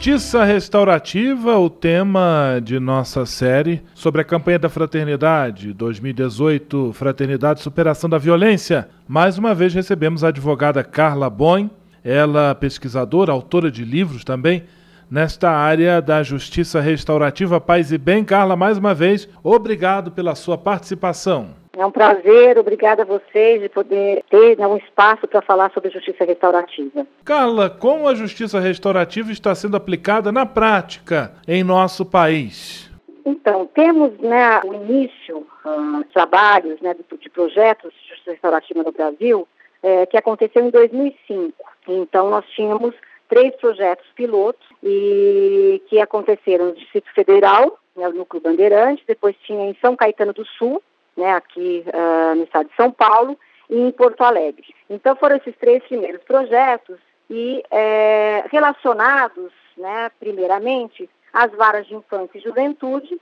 Justiça 0.00 0.44
Restaurativa, 0.44 1.58
o 1.58 1.68
tema 1.68 2.60
de 2.62 2.78
nossa 2.78 3.26
série 3.26 3.82
sobre 3.96 4.20
a 4.20 4.24
campanha 4.24 4.56
da 4.56 4.68
Fraternidade 4.68 5.72
2018, 5.72 6.92
Fraternidade 6.92 7.60
Superação 7.60 8.08
da 8.08 8.16
Violência. 8.16 8.88
Mais 9.08 9.38
uma 9.38 9.56
vez 9.56 9.74
recebemos 9.74 10.22
a 10.22 10.28
advogada 10.28 10.84
Carla 10.84 11.28
Boin, 11.28 11.68
ela 12.04 12.54
pesquisadora, 12.54 13.32
autora 13.32 13.72
de 13.72 13.84
livros 13.84 14.22
também, 14.22 14.62
nesta 15.10 15.50
área 15.50 16.00
da 16.00 16.22
Justiça 16.22 16.80
Restaurativa. 16.80 17.60
Paz 17.60 17.90
e 17.90 17.98
bem, 17.98 18.22
Carla, 18.22 18.54
mais 18.54 18.78
uma 18.78 18.94
vez, 18.94 19.28
obrigado 19.42 20.12
pela 20.12 20.36
sua 20.36 20.56
participação. 20.56 21.57
É 21.78 21.86
um 21.86 21.92
prazer, 21.92 22.58
obrigada 22.58 23.02
a 23.02 23.04
vocês 23.04 23.62
de 23.62 23.68
poder 23.68 24.24
ter 24.28 24.58
né, 24.58 24.66
um 24.66 24.78
espaço 24.78 25.28
para 25.28 25.40
falar 25.40 25.70
sobre 25.70 25.90
justiça 25.90 26.24
restaurativa. 26.24 27.06
Carla, 27.24 27.70
como 27.70 28.08
a 28.08 28.16
justiça 28.16 28.58
restaurativa 28.58 29.30
está 29.30 29.54
sendo 29.54 29.76
aplicada 29.76 30.32
na 30.32 30.44
prática 30.44 31.32
em 31.46 31.62
nosso 31.62 32.04
país? 32.04 32.90
Então, 33.24 33.64
temos 33.72 34.18
né, 34.18 34.60
o 34.64 34.74
início, 34.74 35.46
uh, 35.64 36.02
trabalhos 36.12 36.80
né, 36.80 36.94
de, 36.94 37.30
projetos 37.30 37.92
de 37.92 38.08
justiça 38.08 38.32
restaurativa 38.32 38.82
no 38.82 38.90
Brasil, 38.90 39.46
é, 39.80 40.04
que 40.06 40.16
aconteceu 40.16 40.64
em 40.64 40.70
2005. 40.70 41.54
Então, 41.86 42.28
nós 42.28 42.44
tínhamos 42.56 42.92
três 43.28 43.54
projetos 43.54 44.06
pilotos 44.16 44.66
e 44.82 45.80
que 45.88 46.00
aconteceram 46.00 46.66
no 46.66 46.74
Distrito 46.74 47.14
Federal, 47.14 47.78
né, 47.94 48.08
o 48.08 48.12
Núcleo 48.12 48.42
Bandeirante, 48.42 49.04
depois 49.06 49.36
tinha 49.44 49.70
em 49.70 49.76
São 49.80 49.94
Caetano 49.94 50.32
do 50.32 50.44
Sul, 50.44 50.82
né, 51.18 51.32
aqui 51.34 51.84
uh, 51.86 52.34
no 52.36 52.44
estado 52.44 52.68
de 52.68 52.76
São 52.76 52.90
Paulo 52.90 53.38
e 53.68 53.76
em 53.76 53.90
Porto 53.90 54.22
Alegre. 54.22 54.74
Então 54.88 55.16
foram 55.16 55.36
esses 55.36 55.54
três 55.56 55.82
primeiros 55.82 56.22
projetos 56.22 56.98
e 57.28 57.62
é, 57.70 58.44
relacionados, 58.50 59.52
né, 59.76 60.10
primeiramente, 60.18 61.10
às 61.32 61.50
varas 61.52 61.86
de 61.86 61.94
infância 61.94 62.38
e 62.38 62.40
juventude 62.40 63.20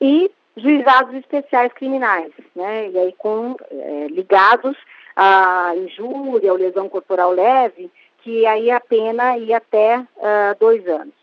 e 0.00 0.30
juizados 0.56 1.14
especiais 1.14 1.72
criminais, 1.74 2.32
né, 2.54 2.88
e 2.88 2.98
aí 2.98 3.14
com 3.18 3.54
é, 3.70 4.06
ligados 4.08 4.76
à 5.14 5.72
injúria 5.76 6.52
ou 6.52 6.58
lesão 6.58 6.88
corporal 6.88 7.30
leve, 7.30 7.90
que 8.22 8.44
aí 8.46 8.70
a 8.70 8.80
pena 8.80 9.38
ia 9.38 9.58
até 9.58 9.98
uh, 9.98 10.58
dois 10.58 10.86
anos. 10.88 11.14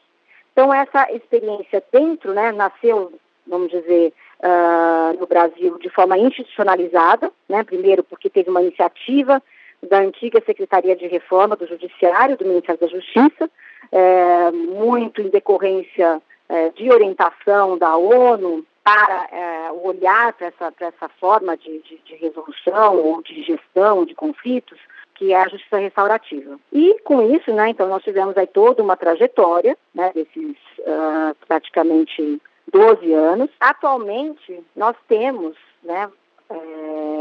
Então 0.53 0.73
essa 0.73 1.11
experiência 1.11 1.84
dentro, 1.91 2.34
né, 2.34 2.52
nasceu, 2.52 3.11
vamos 3.45 3.69
dizer, 3.69 4.14
uh, 4.44 5.17
no 5.19 5.25
Brasil 5.25 5.80
de 5.80 5.89
forma 5.89 6.17
institucionalizada, 6.17 7.31
né? 7.47 7.63
primeiro 7.63 8.03
porque 8.03 8.30
teve 8.30 8.50
uma 8.50 8.61
iniciativa 8.61 9.41
da 9.89 10.00
antiga 10.00 10.41
Secretaria 10.45 10.95
de 10.95 11.08
Reforma 11.08 11.55
do 11.55 11.67
Judiciário, 11.67 12.38
do 12.38 12.45
Ministério 12.45 12.80
da 12.80 12.88
Justiça, 12.88 13.50
é, 13.91 14.52
muito 14.52 15.22
em 15.22 15.30
decorrência 15.30 16.22
é, 16.47 16.69
de 16.69 16.89
orientação 16.89 17.77
da 17.77 17.95
ONU 17.97 18.66
para 18.83 19.27
é, 19.31 19.72
olhar 19.72 20.33
para 20.33 20.47
essa, 20.47 20.73
essa 20.80 21.09
forma 21.19 21.55
de, 21.57 21.80
de, 21.80 22.02
de, 22.05 22.16
resolução 22.16 22.97
ou 22.97 23.22
de 23.22 23.44
gestão 23.44 24.05
de 24.05 24.13
conflitos, 24.13 24.80
que 25.16 25.33
é 25.33 25.41
a 25.41 25.47
justiça 25.47 25.78
restaurativa. 25.78 26.59
E 26.72 27.00
com 27.03 27.22
isso, 27.22 27.52
né, 27.53 27.69
então 27.69 27.88
nós 27.88 28.03
tivemos 28.03 28.38
aí 28.38 28.47
toda 28.47 28.83
uma 28.83 28.97
trajetória, 28.97 29.78
né, 29.94 30.11
desses 30.13 30.55
uh, 30.80 31.35
praticamente 31.47 32.41
12 32.72 33.13
anos. 33.13 33.50
Atualmente, 33.59 34.63
nós 34.75 34.96
temos 35.07 35.56
né, 35.84 36.09
é, 36.50 36.56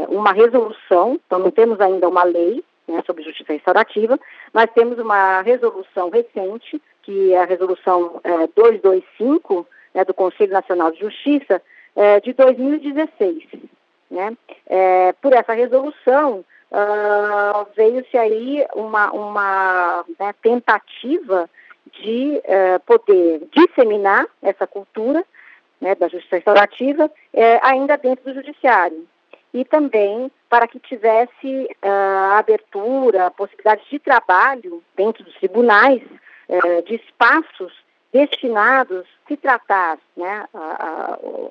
uma 0.09 0.31
resolução, 0.31 1.19
então 1.25 1.39
não 1.39 1.51
temos 1.51 1.79
ainda 1.79 2.07
uma 2.07 2.23
lei 2.23 2.63
né, 2.87 3.01
sobre 3.05 3.23
justiça 3.23 3.53
restaurativa, 3.53 4.19
mas 4.53 4.71
temos 4.71 4.99
uma 4.99 5.41
resolução 5.41 6.09
recente, 6.09 6.81
que 7.03 7.33
é 7.33 7.41
a 7.41 7.45
resolução 7.45 8.19
é, 8.23 8.47
225 8.55 9.67
né, 9.93 10.05
do 10.05 10.13
Conselho 10.13 10.53
Nacional 10.53 10.91
de 10.91 10.99
Justiça, 10.99 11.61
é, 11.95 12.19
de 12.19 12.33
2016. 12.33 13.43
Né? 14.09 14.37
É, 14.67 15.13
por 15.13 15.33
essa 15.33 15.53
resolução, 15.53 16.43
uh, 16.73 17.67
veio-se 17.75 18.17
aí 18.17 18.65
uma, 18.75 19.11
uma 19.11 20.05
né, 20.19 20.33
tentativa 20.41 21.49
de 22.01 22.41
uh, 22.45 22.79
poder 22.85 23.41
disseminar 23.51 24.25
essa 24.41 24.65
cultura 24.65 25.23
né, 25.83 25.93
da 25.95 26.07
justiça 26.07 26.37
restaurativa, 26.37 27.11
é, 27.33 27.59
ainda 27.61 27.97
dentro 27.97 28.23
do 28.23 28.33
judiciário. 28.33 29.05
E 29.53 29.65
também 29.65 30.31
para 30.49 30.67
que 30.67 30.79
tivesse 30.79 31.67
uh, 31.83 32.33
abertura, 32.37 33.29
possibilidade 33.31 33.83
de 33.89 33.99
trabalho 33.99 34.81
dentro 34.95 35.23
dos 35.23 35.35
tribunais, 35.35 36.01
uh, 36.47 36.81
de 36.83 36.95
espaços 36.95 37.73
destinados 38.11 39.05
se 39.27 39.35
tratar 39.35 39.97
né, 40.15 40.45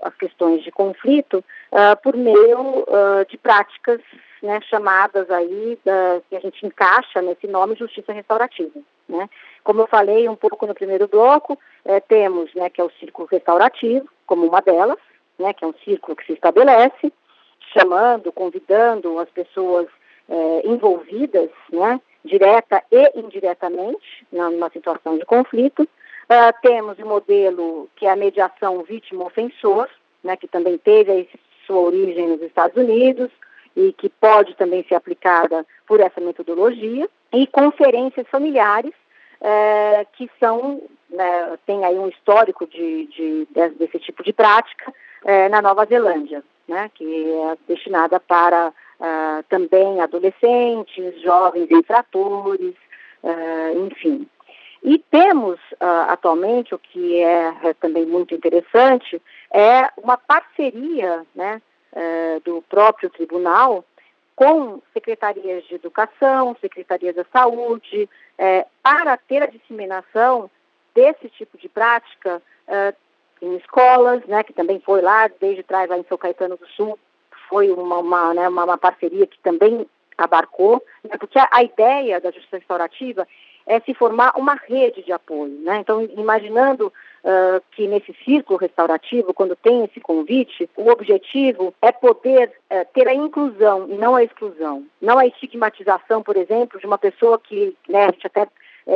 as 0.03 0.15
questões 0.15 0.63
de 0.63 0.71
conflito 0.71 1.45
uh, 1.73 2.01
por 2.03 2.17
meio 2.17 2.87
de 3.29 3.37
práticas 3.37 4.01
né, 4.43 4.61
chamadas 4.63 5.31
aí, 5.31 5.79
da, 5.85 6.21
que 6.29 6.37
a 6.37 6.41
gente 6.41 6.67
encaixa 6.67 7.23
nesse 7.23 7.47
nome 7.47 7.77
justiça 7.77 8.13
restaurativa. 8.13 8.81
Né? 9.09 9.31
Como 9.63 9.81
eu 9.81 9.87
falei 9.87 10.29
um 10.29 10.35
pouco 10.35 10.67
no 10.67 10.75
primeiro 10.75 11.07
bloco, 11.07 11.59
é, 11.85 12.01
temos, 12.01 12.53
né, 12.55 12.69
que 12.69 12.81
é 12.81 12.85
o 12.85 12.91
círculo 12.99 13.29
restaurativo, 13.31 14.09
como 14.27 14.47
uma 14.47 14.61
delas, 14.61 14.99
né, 15.39 15.53
que 15.53 15.65
é 15.65 15.69
um 15.69 15.75
círculo 15.85 16.17
que 16.17 16.27
se 16.27 16.33
estabelece, 16.33 17.13
chamando, 17.73 18.33
convidando 18.33 19.19
as 19.19 19.31
pessoas 19.31 19.87
é, 20.29 20.67
envolvidas, 20.67 21.51
né, 21.73 22.01
direta 22.25 22.83
e 22.91 23.19
indiretamente, 23.19 24.27
numa 24.31 24.71
situação 24.71 25.19
de 25.19 25.25
conflito. 25.25 25.83
Uh, 25.83 26.55
temos 26.63 26.99
o 26.99 27.07
modelo 27.07 27.91
que 27.97 28.07
é 28.07 28.11
a 28.11 28.17
mediação 28.17 28.83
vítima-ofensor, 28.85 29.89
né, 30.23 30.37
que 30.37 30.47
também 30.47 30.79
teve 30.79 31.29
sua 31.67 31.81
origem 31.81 32.29
nos 32.29 32.41
Estados 32.41 32.77
Unidos 32.77 33.31
e 33.77 33.93
que 33.93 34.09
pode 34.09 34.55
também 34.55 34.85
ser 34.89 34.95
aplicada 34.95 35.67
por 35.87 36.01
essa 36.01 36.21
metodologia, 36.21 37.09
e 37.33 37.47
conferências 37.47 38.27
familiares, 38.29 38.93
é, 39.41 40.07
que 40.13 40.31
são, 40.39 40.83
né, 41.11 41.59
tem 41.67 41.85
aí 41.85 41.99
um 41.99 42.09
histórico 42.09 42.67
de, 42.67 43.07
de, 43.07 43.49
desse 43.79 43.99
tipo 43.99 44.23
de 44.23 44.33
prática 44.33 44.93
é, 45.25 45.49
na 45.49 45.63
Nova 45.63 45.85
Zelândia, 45.87 46.43
né, 46.69 46.91
que 46.95 47.05
é 47.05 47.57
destinada 47.67 48.21
para 48.21 48.69
uh, 48.69 49.43
também 49.49 50.01
adolescentes, 50.01 51.21
jovens 51.23 51.71
infratores, 51.71 52.75
enfim. 53.77 54.29
E 54.83 54.99
temos 54.99 55.61
uh, 55.75 56.09
atualmente, 56.09 56.75
o 56.75 56.79
que 56.79 57.21
é, 57.21 57.55
é, 57.63 57.75
também 57.75 58.05
muito 58.05 58.35
interessante, 58.35 59.23
é 59.53 59.89
uma 59.97 60.17
parceria 60.17 61.25
né, 61.35 61.63
do 62.45 62.63
próprio 62.63 63.11
tribunal 63.11 63.85
com 64.35 64.81
secretarias 64.93 65.65
de 65.65 65.75
educação, 65.75 66.57
secretarias 66.61 67.15
da 67.15 67.25
saúde, 67.33 68.09
é, 68.39 68.67
para 68.83 69.17
ter 69.17 69.43
a 69.43 69.47
disseminação 69.47 70.51
desse 70.95 71.29
tipo 71.29 71.59
de 71.59 71.69
prática 71.69 72.43
é, 72.67 72.95
em 73.41 73.57
escolas, 73.57 74.25
né, 74.27 74.43
que 74.43 74.53
também 74.53 74.81
foi 74.81 75.01
lá, 75.01 75.29
desde 75.41 75.63
trás 75.63 75.89
lá 75.89 75.99
em 75.99 76.05
São 76.05 76.17
Caetano 76.17 76.57
do 76.57 76.67
Sul, 76.69 76.99
foi 77.49 77.71
uma, 77.71 77.99
uma, 77.99 78.35
né, 78.35 78.49
uma, 78.49 78.65
uma 78.65 78.79
parceria 78.79 79.27
que 79.27 79.39
também 79.41 79.87
abarcou, 80.17 80.83
né, 81.05 81.17
porque 81.19 81.39
a, 81.39 81.49
a 81.51 81.63
ideia 81.63 82.21
da 82.21 82.31
justiça 82.31 82.57
restaurativa 82.57 83.27
é 83.67 83.81
se 83.81 83.95
formar 83.95 84.33
uma 84.37 84.55
rede 84.55 85.03
de 85.03 85.13
apoio. 85.13 85.53
Né? 85.61 85.79
Então, 85.79 86.03
imaginando 86.03 86.93
uh, 87.25 87.63
que 87.73 87.87
nesse 87.87 88.15
círculo 88.25 88.59
restaurativo, 88.59 89.35
quando 89.35 89.57
tem 89.57 89.85
esse 89.85 90.01
convite, 90.01 90.69
o 90.77 90.89
objetivo 90.91 91.75
é 91.81 91.93
poder 91.93 92.53
uh, 92.71 92.87
ter 92.93 93.09
a 93.09 93.15
inclusão 93.15 93.89
e 93.89 93.95
não 93.95 94.15
a 94.15 94.23
exclusão. 94.23 94.85
Não 95.01 95.19
a 95.19 95.27
estigmatização, 95.27 96.23
por 96.23 96.37
exemplo, 96.37 96.79
de 96.79 96.87
uma 96.87 96.99
pessoa 96.99 97.39
que 97.39 97.77
né, 97.89 98.05
a 98.05 98.11
gente 98.11 98.27
até 98.27 98.43
uh, 98.43 98.49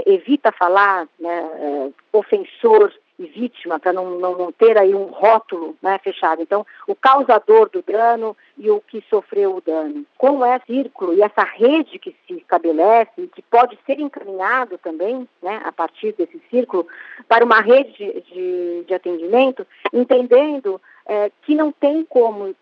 evita 0.07 0.53
falar 0.53 1.09
né, 1.19 1.93
ofensor 2.13 2.93
e 3.19 3.27
vítima, 3.27 3.79
para 3.79 3.93
não, 3.93 4.19
não, 4.19 4.37
não, 4.37 4.53
ter 4.53 4.77
aí 4.77 4.95
um 4.95 5.07
rótulo 5.07 5.77
né, 5.83 5.99
fechado. 5.99 6.43
Então, 6.43 6.67
o 6.87 6.95
causador 6.95 7.71
do 7.71 7.83
dano 7.83 8.37
e 8.59 8.71
o 8.71 8.81
que 8.81 9.03
sofreu 9.09 9.57
o 9.57 9.61
dano. 9.61 10.05
Como 10.19 10.45
é 10.45 10.61
círculo 10.67 11.15
e 11.15 11.23
essa 11.23 11.43
rede 11.43 11.99
que 11.99 12.15
se 12.27 12.35
estabelece 12.35 13.27
que 13.35 13.43
pode 13.43 13.79
ser 13.87 13.99
encaminhado 13.99 14.77
também, 14.79 15.27
né, 15.43 15.63
a 15.65 15.73
partir 15.73 16.13
desse 16.13 16.41
círculo, 16.51 16.87
para 17.27 17.45
uma 17.45 17.61
rede 17.61 17.93
de, 17.93 18.21
de, 18.23 18.85
de 18.85 18.95
atendimento, 18.95 19.67
entendendo 19.93 20.81
é, 21.07 21.31
que 21.43 21.55
não 21.55 21.73
tem 21.73 22.05
como 22.05 22.55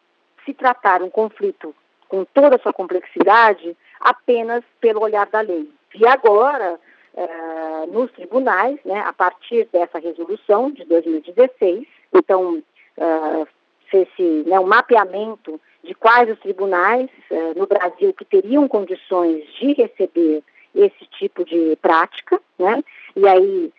se 0.45 0.55
tratar 0.55 1.03
um 1.03 1.11
conflito 1.11 1.75
com 2.09 2.25
toda 2.25 2.57
a 2.57 2.59
sua 2.61 2.73
complexidade 2.73 3.77
apenas 3.99 4.63
pelo 4.81 5.01
olhar 5.01 5.27
da 5.27 5.41
lei. 5.41 5.69
E 5.95 6.07
agora, 6.07 6.79
uh, 7.15 7.93
nos 7.93 8.11
tribunais, 8.13 8.79
né, 8.85 9.01
a 9.01 9.13
partir 9.13 9.69
dessa 9.73 9.99
resolução 9.99 10.71
de 10.71 10.85
2016, 10.85 11.87
então 12.13 12.63
uh, 12.99 13.49
fez-se 13.91 14.45
né, 14.47 14.59
um 14.59 14.67
mapeamento 14.67 15.61
de 15.83 15.95
quais 15.95 16.31
os 16.31 16.39
tribunais 16.41 17.09
uh, 17.31 17.59
no 17.59 17.67
Brasil 17.67 18.13
que 18.13 18.25
teriam 18.25 18.67
condições 18.69 19.45
de 19.55 19.73
receber 19.73 20.43
esse 20.75 21.07
tipo 21.19 21.45
de 21.45 21.77
prática, 21.81 22.41
né? 22.59 22.83
E 23.15 23.29
aí 23.29 23.73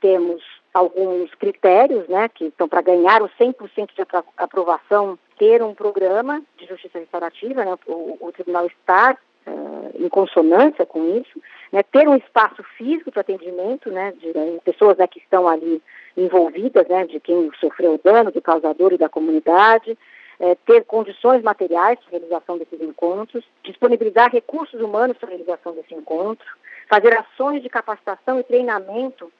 temos 0.00 0.42
alguns 0.74 1.32
critérios, 1.36 2.08
né, 2.08 2.28
que 2.28 2.46
estão 2.46 2.68
para 2.68 2.82
ganhar 2.82 3.22
o 3.22 3.28
100% 3.28 3.94
de 3.94 4.02
aprovação, 4.36 5.16
ter 5.38 5.62
um 5.62 5.72
programa 5.72 6.42
de 6.58 6.66
justiça 6.66 6.98
restaurativa, 6.98 7.64
né, 7.64 7.78
o, 7.86 8.18
o 8.20 8.32
tribunal 8.32 8.66
estar 8.66 9.16
uh, 9.46 9.90
em 9.94 10.08
consonância 10.08 10.84
com 10.84 11.16
isso, 11.16 11.40
né, 11.72 11.82
ter 11.82 12.08
um 12.08 12.16
espaço 12.16 12.62
físico 12.76 13.10
para 13.10 13.20
atendimento, 13.20 13.90
né, 13.90 14.12
de, 14.12 14.32
de 14.32 14.60
pessoas 14.64 14.96
né, 14.96 15.06
que 15.06 15.18
estão 15.18 15.48
ali 15.48 15.82
envolvidas, 16.16 16.86
né, 16.88 17.06
de 17.06 17.20
quem 17.20 17.50
sofreu 17.60 17.94
o 17.94 18.00
dano, 18.02 18.30
do 18.30 18.40
causador 18.40 18.92
e 18.92 18.98
da 18.98 19.08
comunidade, 19.08 19.96
é, 20.38 20.54
ter 20.66 20.84
condições 20.84 21.42
materiais 21.42 21.98
para 21.98 22.08
a 22.08 22.18
realização 22.18 22.58
desses 22.58 22.80
encontros, 22.80 23.44
disponibilizar 23.62 24.30
recursos 24.30 24.80
humanos 24.80 25.16
para 25.16 25.28
a 25.28 25.30
realização 25.30 25.72
desse 25.74 25.94
encontro, 25.94 26.46
fazer 26.88 27.16
ações 27.16 27.62
de 27.62 27.68
capacitação 27.68 28.38
e 28.38 28.44
treinamento 28.44 29.32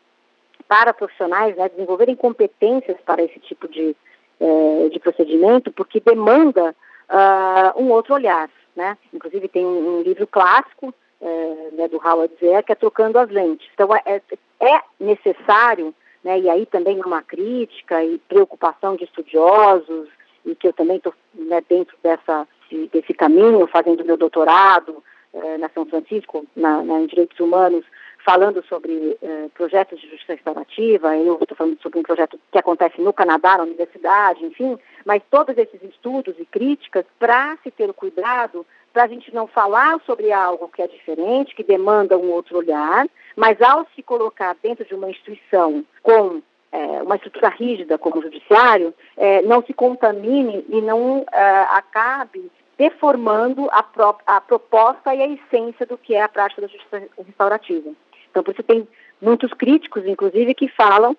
para 0.67 0.93
profissionais 0.93 1.57
né, 1.57 1.69
desenvolverem 1.69 2.17
competências 2.17 2.97
para 3.05 3.23
esse 3.23 3.39
tipo 3.41 3.69
de, 3.69 3.95
é, 4.41 4.89
de 4.89 4.99
procedimento, 4.99 5.71
porque 5.71 6.01
demanda 6.01 6.75
uh, 7.09 7.81
um 7.81 7.91
outro 7.91 8.15
olhar. 8.15 8.51
Né? 8.77 8.97
Inclusive 9.13 9.49
tem 9.49 9.65
um, 9.65 9.99
um 9.99 10.03
livro 10.03 10.27
clássico 10.27 10.95
é, 11.21 11.69
né, 11.73 11.89
do 11.89 11.97
Howard 11.97 12.35
Zer, 12.39 12.63
que 12.63 12.73
é 12.73 12.75
Trocando 12.75 13.19
as 13.19 13.31
Lentes. 13.31 13.67
Então 13.73 13.89
é, 13.95 14.21
é 14.61 14.81
necessário, 15.01 15.95
né, 16.23 16.39
e 16.39 16.51
aí 16.51 16.67
também 16.67 17.01
uma 17.01 17.23
crítica 17.23 18.05
e 18.05 18.19
preocupação 18.19 18.95
de 18.95 19.05
estudiosos, 19.05 20.09
e 20.45 20.55
que 20.55 20.69
eu 20.69 20.73
também 20.75 20.99
estou 20.99 21.15
né, 21.35 21.63
dentro 21.69 21.97
dessa, 22.03 22.47
desse 22.93 23.15
caminho, 23.15 23.67
fazendo 23.67 24.05
meu 24.05 24.17
doutorado 24.17 25.03
é, 25.33 25.59
na 25.59 25.69
São 25.71 25.87
Francisco, 25.87 26.47
na, 26.55 26.83
na, 26.83 27.01
em 27.01 27.07
Direitos 27.07 27.41
Humanos, 27.41 27.85
falando 28.27 28.63
sobre 28.69 29.17
eh, 29.23 29.49
projetos 29.55 30.01
de 30.01 30.11
justiça 30.11 30.35
restaurativa, 30.35 31.17
eu 31.17 31.39
estou 31.41 31.57
falando 31.57 31.81
sobre 31.81 32.01
um 32.01 32.03
projeto 32.03 32.41
que 32.51 32.59
acontece 32.59 33.01
no 33.01 33.13
Canadá, 33.13 33.57
na 33.57 33.63
universidade, 33.63 34.45
enfim, 34.45 34.77
mas 35.07 35.23
todos 35.31 35.57
esses 35.57 35.81
estudos 35.85 36.35
e 36.39 36.45
críticas 36.45 37.07
para 37.17 37.57
se 37.63 37.71
ter 37.71 37.89
o 37.89 37.95
cuidado 37.95 38.67
para 38.93 39.05
a 39.05 39.07
gente 39.07 39.33
não 39.33 39.47
falar 39.47 40.01
sobre 40.05 40.33
algo 40.33 40.69
que 40.69 40.83
é 40.83 40.89
diferente, 40.89 41.55
que 41.55 41.63
demanda 41.63 42.19
um 42.19 42.31
outro 42.31 42.59
olhar, 42.59 43.07
mas 43.37 43.63
ao 43.63 43.87
se 43.95 44.03
colocar 44.03 44.57
dentro 44.61 44.85
de 44.85 44.95
uma 44.95 45.09
instituição 45.09 45.85
com 46.03 46.43
é, 46.73 47.03
uma 47.03 47.15
estrutura 47.15 47.49
rígida 47.49 47.97
como 47.97 48.19
o 48.19 48.23
judiciário, 48.23 48.93
é, 49.17 49.43
não 49.43 49.63
se 49.63 49.73
contamine 49.73 50.65
e 50.69 50.81
não 50.81 51.25
é, 51.33 51.67
acabe 51.71 52.51
deformando 52.77 53.69
a, 53.71 53.85
a 54.27 54.41
proposta 54.41 55.15
e 55.15 55.23
a 55.23 55.29
essência 55.29 55.87
do 55.87 55.97
que 55.97 56.15
é 56.15 56.23
a 56.23 56.29
prática 56.29 56.63
da 56.63 56.69
justiça 56.69 57.03
restaurativa. 57.25 57.91
Então, 58.31 58.43
por 58.43 58.53
isso 58.53 58.63
tem 58.63 58.89
muitos 59.21 59.53
críticos, 59.55 60.05
inclusive, 60.07 60.55
que 60.55 60.69
falam 60.69 61.17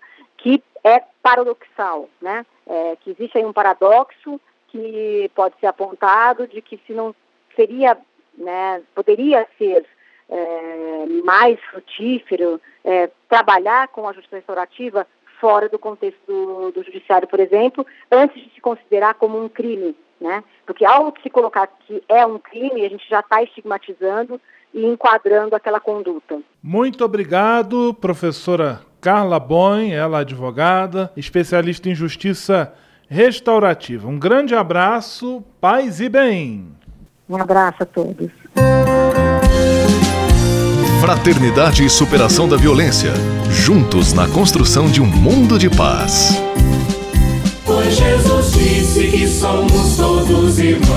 é 0.84 1.02
paradoxal, 1.22 2.10
né? 2.22 2.46
É, 2.66 2.98
que 2.98 3.12
existe 3.12 3.38
aí 3.38 3.46
um 3.46 3.54
paradoxo 3.54 4.40
que 4.68 5.32
pode 5.34 5.58
ser 5.60 5.68
apontado 5.68 6.48
de 6.48 6.62
que 6.62 6.80
se 6.86 6.94
não 6.94 7.16
seria, 7.56 7.98
né, 8.38 8.82
poderia 8.94 9.48
ser 9.58 9.86
é, 10.30 11.06
mais 11.24 11.60
frutífero 11.72 12.62
é, 12.84 13.10
trabalhar 13.30 13.88
com 13.88 14.08
a 14.08 14.14
justiça 14.14 14.36
restaurativa 14.36 15.08
fora 15.40 15.70
do 15.70 15.80
contexto 15.80 16.20
do, 16.28 16.72
do, 16.72 16.84
judiciário, 16.84 17.28
por 17.28 17.40
exemplo, 17.40 17.86
antes 18.12 18.44
de 18.44 18.50
se 18.54 18.62
considerar 18.62 19.14
como 19.16 19.42
um 19.42 19.48
crime, 19.48 19.96
né? 20.20 20.44
Porque 20.66 20.84
ao 20.84 21.14
se 21.22 21.30
colocar 21.30 21.68
que 21.68 22.04
é 22.10 22.26
um 22.26 22.40
crime, 22.40 22.86
a 22.86 22.90
gente 22.90 23.08
já 23.08 23.20
está 23.20 23.42
estigmatizando 23.44 24.42
e 24.74 24.86
enquadrando 24.86 25.56
aquela 25.56 25.80
conduta. 25.80 26.42
Muito 26.62 27.06
obrigado, 27.06 27.94
professora 27.94 28.87
Carla 29.00 29.40
Boin, 29.40 29.92
ela 29.92 30.20
é 30.20 30.22
advogada, 30.22 31.12
especialista 31.16 31.90
em 31.90 31.96
justiça 31.96 32.74
restaurativa. 33.10 34.08
Um 34.08 34.20
grande 34.20 34.56
abraço, 34.56 35.44
paz 35.62 36.00
e 36.00 36.10
bem. 36.10 36.68
Um 37.30 37.36
abraço 37.36 37.84
a 37.84 37.86
todos. 37.86 38.30
Fraternidade 41.00 41.86
e 41.86 41.90
superação 41.90 42.50
da 42.50 42.58
violência. 42.58 43.14
Juntos 43.50 44.14
na 44.14 44.28
construção 44.28 44.88
de 44.88 45.02
um 45.02 45.06
mundo 45.06 45.60
de 45.60 45.70
paz. 45.70 46.42
Pois 47.66 47.96
Jesus 47.96 48.52
disse 48.54 49.08
que 49.12 49.28
somos 49.28 49.98
todos 49.98 50.58
irmãos. 50.58 50.88